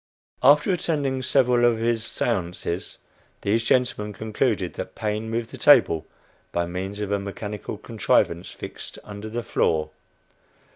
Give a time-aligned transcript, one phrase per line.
[0.41, 2.97] After attending several of his séances,
[3.41, 6.07] these gentlemen concluded that Paine moved the table
[6.51, 9.91] by means of a mechanical contrivance fixed under the floor.